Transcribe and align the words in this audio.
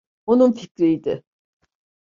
Onun 0.25 0.51
fikriydi. 0.51 1.23